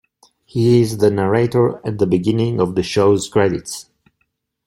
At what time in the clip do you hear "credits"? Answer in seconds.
3.29-3.91